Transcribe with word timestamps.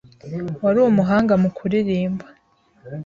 wari 0.63 0.79
umuhanga 0.89 1.33
mu 1.41 1.49
kuririmba. 1.57 2.25